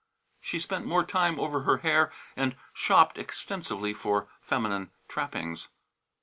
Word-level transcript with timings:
She 0.39 0.59
spent 0.59 0.87
more 0.87 1.03
time 1.05 1.39
over 1.39 1.61
her 1.61 1.77
hair 1.77 2.11
and 2.35 2.55
shopped 2.73 3.19
extensively 3.19 3.93
for 3.93 4.27
feminine 4.41 4.89
trappings. 5.07 5.67